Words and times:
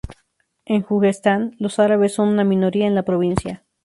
En 0.65 0.81
Juzestán, 0.81 1.55
los 1.59 1.77
árabes 1.77 2.15
son 2.15 2.29
una 2.29 2.43
minoría 2.43 2.87
en 2.87 2.95
la 2.95 3.03
provincia. 3.03 3.63